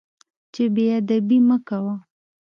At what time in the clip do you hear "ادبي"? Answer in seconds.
0.99-1.37